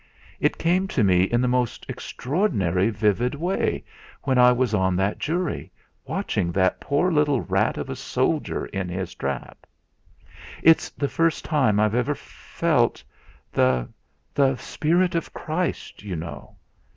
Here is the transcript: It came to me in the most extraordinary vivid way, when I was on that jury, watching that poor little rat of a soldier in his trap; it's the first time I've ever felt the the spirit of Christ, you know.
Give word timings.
It 0.39 0.57
came 0.57 0.87
to 0.87 1.03
me 1.03 1.25
in 1.25 1.41
the 1.41 1.47
most 1.47 1.85
extraordinary 1.87 2.89
vivid 2.89 3.35
way, 3.35 3.83
when 4.23 4.39
I 4.39 4.51
was 4.51 4.73
on 4.73 4.95
that 4.95 5.19
jury, 5.19 5.71
watching 6.05 6.51
that 6.53 6.79
poor 6.79 7.11
little 7.11 7.41
rat 7.41 7.77
of 7.77 7.87
a 7.87 7.95
soldier 7.95 8.65
in 8.65 8.89
his 8.89 9.13
trap; 9.13 9.67
it's 10.63 10.89
the 10.89 11.07
first 11.07 11.45
time 11.45 11.79
I've 11.79 11.93
ever 11.93 12.15
felt 12.15 13.03
the 13.51 13.89
the 14.33 14.55
spirit 14.55 15.13
of 15.13 15.33
Christ, 15.35 16.01
you 16.01 16.15
know. 16.15 16.55